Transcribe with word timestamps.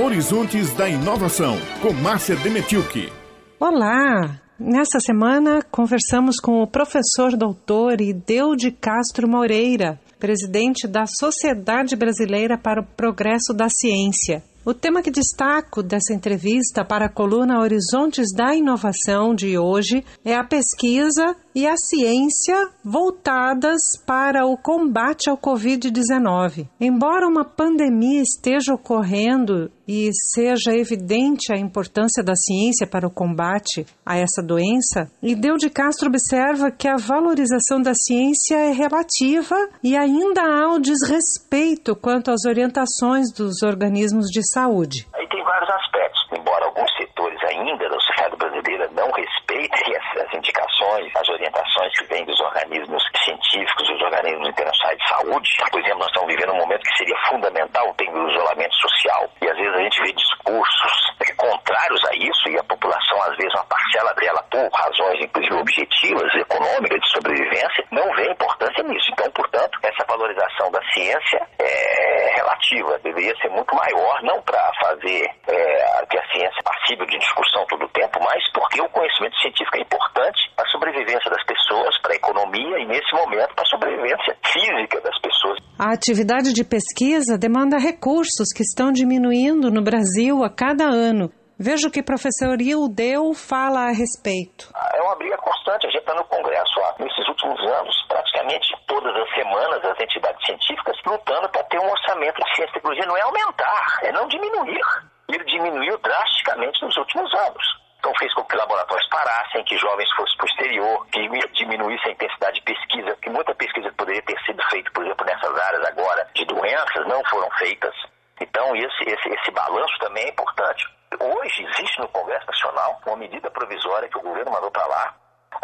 Horizontes 0.00 0.72
da 0.74 0.88
Inovação, 0.88 1.56
com 1.82 1.92
Márcia 1.92 2.36
Demetilke. 2.36 3.12
Olá! 3.58 4.40
Nessa 4.56 5.00
semana 5.00 5.60
conversamos 5.60 6.38
com 6.38 6.62
o 6.62 6.68
professor 6.68 7.36
doutor 7.36 8.00
Ideu 8.00 8.54
de 8.54 8.70
Castro 8.70 9.28
Moreira, 9.28 9.98
presidente 10.16 10.86
da 10.86 11.04
Sociedade 11.04 11.96
Brasileira 11.96 12.56
para 12.56 12.80
o 12.80 12.86
Progresso 12.86 13.52
da 13.52 13.68
Ciência. 13.68 14.40
O 14.64 14.72
tema 14.72 15.02
que 15.02 15.10
destaco 15.10 15.82
dessa 15.82 16.14
entrevista 16.14 16.84
para 16.84 17.06
a 17.06 17.12
coluna 17.12 17.58
Horizontes 17.58 18.32
da 18.32 18.54
Inovação 18.54 19.34
de 19.34 19.58
hoje 19.58 20.04
é 20.24 20.36
a 20.36 20.44
pesquisa 20.44 21.34
e 21.58 21.66
a 21.66 21.76
ciência 21.76 22.54
voltadas 22.84 24.00
para 24.06 24.46
o 24.46 24.56
combate 24.56 25.28
ao 25.28 25.36
Covid-19. 25.36 26.68
Embora 26.80 27.26
uma 27.26 27.44
pandemia 27.44 28.22
esteja 28.22 28.74
ocorrendo 28.74 29.68
e 29.88 30.08
seja 30.12 30.72
evidente 30.72 31.52
a 31.52 31.58
importância 31.58 32.22
da 32.22 32.36
ciência 32.36 32.86
para 32.86 33.08
o 33.08 33.10
combate 33.10 33.84
a 34.06 34.16
essa 34.16 34.40
doença, 34.40 35.10
Ideu 35.20 35.56
de 35.56 35.68
Castro 35.68 36.06
observa 36.06 36.70
que 36.70 36.86
a 36.86 36.94
valorização 36.96 37.82
da 37.82 37.92
ciência 37.92 38.54
é 38.54 38.70
relativa 38.70 39.56
e 39.82 39.96
ainda 39.96 40.42
há 40.42 40.72
o 40.72 40.78
desrespeito 40.78 41.96
quanto 41.96 42.30
às 42.30 42.44
orientações 42.46 43.32
dos 43.32 43.64
organismos 43.64 44.26
de 44.26 44.46
saúde. 44.48 45.08
Aí 45.12 45.28
tem 45.28 45.42
vários 45.42 45.70
aspectos. 45.70 46.18
Embora 46.38 46.66
alguns 46.66 46.92
setores 46.96 47.42
ainda 47.48 47.88
da 47.88 47.98
sociedade 47.98 48.36
brasileira 48.36 48.90
não 48.94 49.10
respeitem 49.10 49.96
as 49.96 50.34
indicações, 50.34 51.10
as 51.16 51.28
orientações 51.28 51.92
que 51.98 52.04
vêm 52.06 52.24
dos 52.24 52.38
organismos 52.40 53.02
científicos, 53.24 53.88
dos 53.88 54.02
organismos 54.02 54.48
internacionais 54.48 54.98
de 54.98 55.08
saúde, 55.28 55.50
por 55.70 55.80
exemplo, 55.80 55.98
nós 55.98 56.08
estamos 56.08 56.28
vivendo 56.34 56.52
um 56.52 56.58
momento 56.58 56.82
que 56.82 56.96
seria 56.96 57.16
fundamental 57.28 57.94
ter 57.94 58.08
o 58.08 58.30
isolamento 58.30 58.74
social. 58.74 59.30
E 59.42 59.48
às 59.48 59.56
vezes 59.56 59.74
a 59.74 59.82
gente 59.82 60.02
vê 60.02 60.12
discursos 60.12 61.08
contrários 61.36 62.04
a 62.06 62.14
isso 62.14 62.48
e 62.48 62.58
a 62.58 62.64
população, 62.64 63.22
às 63.22 63.36
vezes, 63.36 63.54
uma 63.54 63.64
parcela 63.64 64.12
dela, 64.14 64.44
por 64.66 64.80
razões, 64.80 65.22
inclusive 65.22 65.54
objetivas, 65.54 66.34
econômicas, 66.34 67.00
de 67.00 67.10
sobrevivência, 67.10 67.84
não 67.92 68.10
vê 68.16 68.30
importância 68.30 68.82
nisso. 68.82 69.10
Então, 69.12 69.30
portanto, 69.30 69.78
essa 69.82 70.04
valorização 70.08 70.70
da 70.70 70.80
ciência 70.92 71.40
é 71.58 72.34
relativa, 72.34 72.98
deveria 72.98 73.34
ser 73.40 73.48
muito 73.50 73.74
maior, 73.74 74.22
não 74.22 74.42
para 74.42 74.60
fazer 74.82 75.26
é, 75.46 76.06
que 76.10 76.18
a 76.18 76.26
ciência 76.32 76.62
passível 76.64 77.06
de 77.06 77.18
discussão 77.18 77.64
todo 77.68 77.84
o 77.84 77.88
tempo, 77.88 78.18
mas 78.20 78.42
porque 78.52 78.80
o 78.80 78.88
conhecimento 78.88 79.36
científico 79.38 79.76
é 79.76 79.80
importante 79.82 80.50
para 80.56 80.64
a 80.64 80.70
sobrevivência 80.70 81.30
das 81.30 81.44
pessoas, 81.44 81.96
para 82.02 82.12
a 82.12 82.16
economia 82.16 82.78
e, 82.80 82.86
nesse 82.86 83.14
momento, 83.14 83.54
para 83.54 83.64
a 83.64 83.68
sobrevivência 83.68 84.36
física 84.44 85.00
das 85.00 85.18
pessoas. 85.20 85.58
A 85.78 85.92
atividade 85.92 86.52
de 86.52 86.64
pesquisa 86.64 87.38
demanda 87.38 87.78
recursos 87.78 88.52
que 88.54 88.62
estão 88.62 88.90
diminuindo 88.90 89.70
no 89.70 89.82
Brasil 89.82 90.42
a 90.42 90.50
cada 90.50 90.84
ano. 90.84 91.30
Veja 91.58 91.88
o 91.88 91.90
que 91.90 91.98
o 91.98 92.04
professor 92.04 92.54
Ildeu 92.62 93.34
fala 93.34 93.90
a 93.90 93.90
respeito. 93.90 94.70
É 94.94 95.02
uma 95.02 95.16
briga 95.16 95.36
constante. 95.38 95.88
A 95.88 95.90
gente 95.90 96.06
está 96.06 96.14
no 96.14 96.24
Congresso 96.26 96.78
há, 96.86 96.94
nesses 97.02 97.26
últimos 97.26 97.58
anos, 97.72 97.96
praticamente 98.06 98.68
todas 98.86 99.10
as 99.10 99.28
semanas, 99.34 99.84
as 99.84 99.98
entidades 99.98 100.38
científicas 100.46 100.94
lutando 101.04 101.48
para 101.48 101.64
ter 101.64 101.80
um 101.80 101.90
orçamento 101.90 102.38
de 102.38 102.54
ciência 102.54 102.70
e 102.70 102.74
tecnologia. 102.74 103.06
Não 103.06 103.16
é 103.16 103.22
aumentar, 103.22 103.98
é 104.04 104.12
não 104.12 104.28
diminuir. 104.28 104.80
Ele 105.28 105.44
diminuiu 105.46 105.98
drasticamente 105.98 106.80
nos 106.80 106.96
últimos 106.96 107.34
anos. 107.34 107.66
Então 107.98 108.14
fez 108.20 108.32
com 108.34 108.44
que 108.44 108.56
laboratórios 108.56 109.08
parassem, 109.08 109.64
que 109.64 109.76
jovens 109.78 110.08
fossem 110.14 110.36
para 110.36 110.46
o 110.46 110.48
exterior, 110.50 111.06
que 111.10 111.28
diminuísse 111.58 112.06
a 112.06 112.12
intensidade 112.12 112.60
de 112.60 112.62
pesquisa, 112.62 113.16
que 113.20 113.30
muita 113.30 113.52
pesquisa 113.56 113.92
poderia 113.98 114.22
ter 114.22 114.38
sido 114.46 114.62
feita, 114.70 114.92
por 114.94 115.04
exemplo, 115.04 115.26
nessas 115.26 115.58
áreas 115.58 115.84
agora 115.88 116.24
de 116.36 116.44
doenças, 116.44 117.04
não 117.08 117.20
foram 117.24 117.50
feitas. 117.58 117.94
Então 118.40 118.76
esse, 118.76 119.10
esse, 119.10 119.28
esse 119.28 119.50
balanço 119.50 119.98
também 119.98 120.22
é 120.22 120.28
importante. 120.30 120.97
Hoje 121.20 121.64
existe 121.64 122.00
no 122.00 122.08
Congresso 122.08 122.46
Nacional 122.46 123.00
uma 123.04 123.16
medida 123.16 123.50
provisória 123.50 124.08
que 124.08 124.18
o 124.18 124.22
governo 124.22 124.52
mandou 124.52 124.70
para 124.70 124.86
lá, 124.86 125.14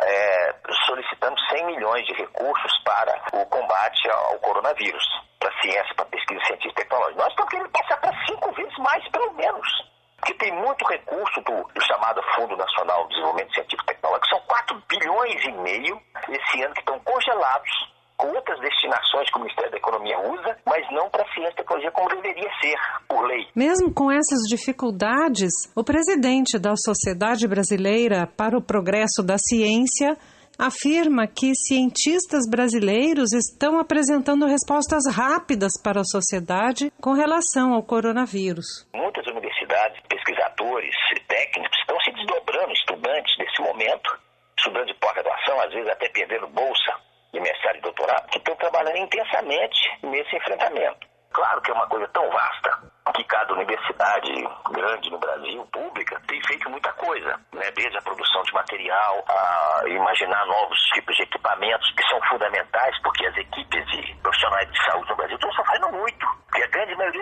é, 0.01 0.55
solicitando 0.87 1.39
100 1.49 1.67
milhões 1.67 2.05
de 2.07 2.13
recursos 2.15 2.73
para 2.85 3.23
o 3.33 3.47
combate 3.47 4.11
ao 4.11 4.39
coronavírus, 4.41 5.05
para 5.39 5.53
ciência, 5.61 5.95
para 5.95 6.07
pesquisa 6.07 6.45
científica 6.47 6.81
e 6.81 6.85
tecnológica. 6.85 7.23
Nós 7.23 7.31
estamos 7.31 7.51
querendo 7.51 7.71
passar 7.71 7.97
para 7.99 8.27
cinco 8.27 8.53
vezes 8.53 8.79
mais, 8.79 9.09
pelo 9.11 9.33
menos. 9.35 9.69
Porque 10.17 10.35
tem 10.35 10.53
muito 10.53 10.85
recurso 10.87 11.41
do, 11.43 11.63
do 11.73 11.83
chamado 11.83 12.21
Fundo 12.35 12.57
Nacional 12.57 13.05
de 13.05 13.11
Desenvolvimento 13.11 13.55
Científico 13.55 13.85
e 13.85 13.95
Tecnológico, 13.95 14.29
são 14.29 14.41
4 14.41 14.83
bilhões 14.89 15.45
e 15.45 15.53
meio 15.53 16.01
esse 16.31 16.63
ano 16.63 16.75
que 16.75 16.81
estão 16.81 16.99
congelados 17.01 17.95
outras 18.25 18.59
destinações 18.61 19.31
que 19.31 19.37
o 19.37 19.41
Ministério 19.41 19.71
da 19.71 19.79
Economia 19.79 20.19
usa, 20.21 20.57
mas 20.67 20.85
não 20.93 21.09
para 21.11 21.25
ciência 21.33 21.53
e 21.53 21.57
tecnologia 21.57 21.91
como 21.93 22.09
deveria 22.09 22.51
ser, 22.61 22.77
por 23.09 23.27
lei. 23.27 23.47
Mesmo 23.55 23.93
com 23.93 24.11
essas 24.11 24.41
dificuldades, 24.49 25.53
o 25.77 25.85
presidente 25.85 26.59
da 26.59 26.77
Sociedade 26.77 27.47
Brasileira 27.47 28.27
para 28.37 28.57
o 28.57 28.63
Progresso 28.63 29.23
da 29.23 29.37
Ciência 29.39 30.17
afirma 30.59 31.27
que 31.27 31.55
cientistas 31.55 32.49
brasileiros 32.49 33.33
estão 33.33 33.79
apresentando 33.79 34.47
respostas 34.47 35.03
rápidas 35.11 35.73
para 35.83 36.01
a 36.01 36.05
sociedade 36.05 36.93
com 37.01 37.13
relação 37.13 37.75
ao 37.75 37.83
coronavírus. 37.83 38.87
Muitas 38.95 39.27
universidades, 39.27 40.01
pesquisadores, 40.09 40.95
técnicos 41.27 41.77
estão 41.81 41.99
se 42.01 42.13
desdobrando, 42.13 42.73
estudantes 42.73 43.35
nesse 43.39 43.61
momento, 43.63 44.19
estudantes 44.57 44.95
de 44.95 45.01
pós-graduação, 45.01 45.61
às 45.61 45.73
vezes 45.73 45.89
até 45.91 46.09
perdendo 46.09 46.47
bolsa 46.49 46.93
de 47.35 47.41
mestrado 47.41 47.77
e 47.77 47.81
doutorado, 47.81 48.29
que 48.31 48.39
estão 48.39 48.55
trabalhando 48.57 48.97
intensamente 48.97 49.99
nesse 50.05 50.37
enfrentamento. 50.37 51.07
Claro 51.33 51.61
que 51.61 51.71
é 51.71 51.75
uma 51.75 51.89
coisa 51.89 52.07
tão 52.09 52.31
vasta 52.31 52.95
que 53.13 53.25
cada 53.25 53.53
universidade 53.53 54.33
grande 54.71 55.11
no 55.11 55.19
Brasil, 55.19 55.67
pública, 55.73 56.21
tem 56.29 56.41
feito 56.47 56.71
muita 56.71 56.93
coisa, 56.93 57.39
né? 57.53 57.71
desde 57.75 57.99
a 57.99 58.03
produção 58.03 58.43
de 58.43 58.53
material, 58.55 59.25
a 59.29 59.83
imaginar 59.89 60.47
novos 60.47 60.79
tipos 60.95 61.15
de 61.17 61.23
equipamentos 61.23 61.91
que 61.93 62.03
são 62.09 62.21
fundamentais, 62.29 62.97
porque 63.03 63.27
as 63.27 63.37
equipes 63.37 63.85
de 63.91 64.15
profissionais 64.23 64.71
de 64.71 64.85
saúde 64.85 65.11
no 65.11 65.17
Brasil 65.17 65.37
estão 65.37 65.53
sofrendo 65.53 65.93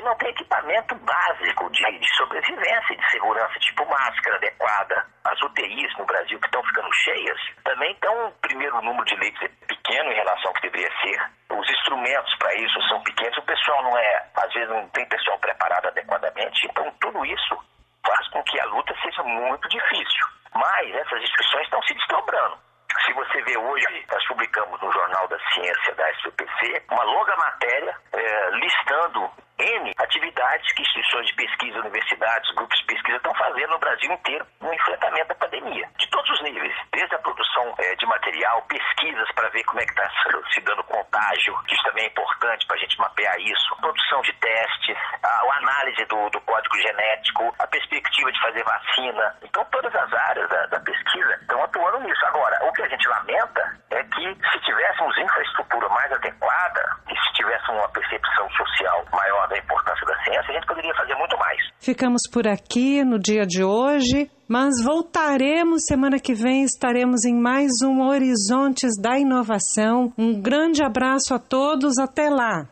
não 0.03 0.15
tem 0.17 0.31
equipamento 0.31 0.95
básico 0.97 1.71
de, 1.71 1.99
de 1.99 2.17
sobrevivência, 2.17 2.97
de 2.97 3.11
segurança, 3.11 3.59
tipo 3.61 3.87
máscara 3.89 4.37
adequada. 4.37 5.07
As 5.25 5.41
UTIs 5.43 5.97
no 5.99 6.05
Brasil 6.05 6.39
que 6.39 6.47
estão 6.47 6.63
ficando 6.65 6.93
cheias 6.95 7.39
também 7.65 7.93
estão, 7.93 8.33
primeiro, 8.41 8.77
o 8.79 8.83
número 8.83 9.05
de 9.05 9.15
leitos 9.17 9.43
é 9.43 9.49
pequeno 9.67 10.11
em 10.11 10.17
relação 10.17 10.49
ao 10.49 10.55
que 10.55 10.69
deveria 10.69 10.91
ser. 11.01 11.21
Os 11.51 11.69
instrumentos 11.71 12.35
para 12.39 12.55
isso 12.55 12.83
são 12.89 13.03
pequenos, 13.03 13.37
o 13.39 13.43
pessoal 13.43 13.83
não 13.83 13.97
é, 13.99 14.27
às 14.37 14.53
vezes 14.53 14.69
não 14.69 14.89
tem 14.89 15.09
pessoal 15.09 15.39
preparado 15.39 15.87
adequadamente, 15.87 16.67
então 16.67 16.91
tudo 17.01 17.25
isso 17.27 17.59
faz 18.07 18.29
com 18.29 18.43
que 18.43 18.61
a 18.61 18.67
luta 18.67 18.95
seja 19.03 19.23
muito 19.23 19.69
difícil. 19.69 20.27
Mas 20.55 20.95
essas 20.95 21.23
instituições 21.23 21.65
estão 21.65 21.83
se 21.83 21.95
desdobrando. 21.95 22.59
Se 23.07 23.13
você 23.15 23.43
vê 23.43 23.57
hoje, 23.57 24.07
nós 24.11 24.27
publicamos 24.29 24.81
no 24.81 24.93
Jornal 24.93 25.27
da 25.27 25.39
Ciência 25.51 25.95
da 25.95 26.11
SPPC 26.11 26.83
uma 26.91 27.03
longa 27.05 27.37
matéria 27.37 27.97
é, 28.13 28.51
listando 28.51 29.31
N 29.59 29.93
atividades 29.99 30.73
que 30.73 30.83
instituições 30.83 31.27
de 31.27 31.35
pesquisa, 31.35 31.81
universidades, 31.81 32.55
grupos 32.55 32.79
de 32.79 32.87
pesquisa 32.87 33.17
estão 33.17 33.35
fazendo 33.35 33.71
no 33.71 33.79
Brasil 33.79 34.13
inteiro 34.13 34.47
no 34.61 34.73
enfrentamento 34.73 35.29
da 35.29 35.35
pandemia, 35.35 35.89
de 35.99 36.11
todos 36.11 36.31
os 36.31 36.43
níveis, 36.43 36.75
desde 36.93 37.15
a 37.15 37.19
produção 37.19 37.75
é, 37.79 37.95
de 37.95 38.07
material, 38.07 38.63
pesquisas 38.63 39.31
para 39.35 39.49
ver 39.51 39.65
como 39.65 39.81
é 39.81 39.85
que 39.85 39.93
está 39.93 40.09
se 40.53 40.61
dando 40.63 40.83
contágio, 40.85 41.57
que 41.65 41.75
isso 41.75 41.85
também 41.85 42.05
é 42.05 42.09
importante 42.09 42.67
para 42.67 42.77
a 42.77 42.81
gente 42.81 42.99
mapear 42.99 43.39
isso, 43.39 43.77
produção 43.81 44.21
de 44.23 44.33
testes, 44.35 44.97
a, 45.23 45.29
a 45.29 45.59
análise 45.59 46.05
do, 46.07 46.31
do, 46.31 46.41
código 46.43 46.77
genético, 46.77 47.55
a 47.59 47.67
perspectiva 47.67 48.33
de 48.33 48.41
fazer 48.41 48.65
vacina. 48.65 49.37
Então, 49.43 49.65
todas 49.67 49.95
as 49.95 50.13
áreas 50.13 50.49
da, 50.49 50.67
da 50.67 50.81
pesquisa 50.81 51.35
estão 51.41 51.63
atuando 51.63 52.01
nisso. 52.01 52.27
Agora, 52.27 52.65
o 52.65 52.73
que 52.73 52.83
a 52.83 52.89
gente 52.89 53.09
lamenta 53.09 53.79
é 53.91 54.03
que 54.05 54.39
se 54.51 54.61
tivéssemos 54.61 55.17
infraestrutura 55.19 55.89
mais 55.89 56.13
adequada 56.13 56.97
e 57.11 57.17
se 57.17 57.33
tivéssemos 57.35 57.81
uma 57.81 57.89
percepção 57.91 58.51
social 58.51 59.05
maior 59.13 59.42
da 59.49 59.59
importância 59.59 60.07
da 60.07 60.15
ciência, 60.25 60.51
a 60.51 60.53
gente 60.55 60.67
poderia 60.67 60.95
fazer 60.95 61.15
muito 61.15 61.37
mais. 61.39 61.59
Ficamos 61.81 62.23
por 62.31 62.47
aqui 62.47 63.05
no 63.05 63.19
dia 63.19 63.43
de 63.43 63.65
hoje, 63.65 64.31
mas 64.49 64.83
voltaremos 64.83 65.85
semana 65.87 66.19
que 66.19 66.35
vem, 66.35 66.65
estaremos 66.65 67.25
em 67.25 67.35
mais 67.35 67.71
um 67.85 68.03
Horizontes 68.03 68.93
da 69.01 69.19
Inovação. 69.19 70.13
Um 70.17 70.41
grande 70.41 70.83
abraço 70.83 71.35
a 71.35 71.39
todos, 71.39 71.99
até 71.99 72.29
lá! 72.29 72.72